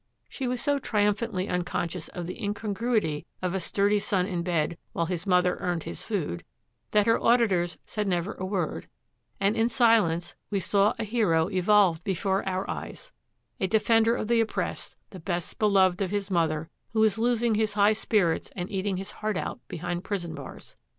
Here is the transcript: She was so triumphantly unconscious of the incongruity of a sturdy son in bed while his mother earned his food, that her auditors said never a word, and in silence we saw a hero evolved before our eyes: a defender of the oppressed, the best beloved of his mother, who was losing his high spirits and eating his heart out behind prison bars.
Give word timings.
She 0.27 0.47
was 0.47 0.59
so 0.63 0.79
triumphantly 0.79 1.47
unconscious 1.47 2.07
of 2.07 2.25
the 2.25 2.43
incongruity 2.43 3.27
of 3.39 3.53
a 3.53 3.59
sturdy 3.59 3.99
son 3.99 4.25
in 4.25 4.41
bed 4.41 4.79
while 4.93 5.05
his 5.05 5.27
mother 5.27 5.57
earned 5.57 5.83
his 5.83 6.01
food, 6.01 6.43
that 6.89 7.05
her 7.05 7.21
auditors 7.23 7.77
said 7.85 8.07
never 8.07 8.33
a 8.33 8.43
word, 8.43 8.87
and 9.39 9.55
in 9.55 9.69
silence 9.69 10.33
we 10.49 10.59
saw 10.59 10.95
a 10.97 11.03
hero 11.03 11.49
evolved 11.51 12.03
before 12.03 12.43
our 12.49 12.67
eyes: 12.67 13.11
a 13.59 13.67
defender 13.67 14.15
of 14.15 14.27
the 14.27 14.41
oppressed, 14.41 14.95
the 15.11 15.19
best 15.19 15.59
beloved 15.59 16.01
of 16.01 16.09
his 16.09 16.31
mother, 16.31 16.71
who 16.93 16.99
was 17.01 17.19
losing 17.19 17.53
his 17.53 17.73
high 17.73 17.93
spirits 17.93 18.49
and 18.55 18.71
eating 18.71 18.97
his 18.97 19.11
heart 19.11 19.37
out 19.37 19.59
behind 19.67 20.03
prison 20.03 20.33
bars. 20.33 20.75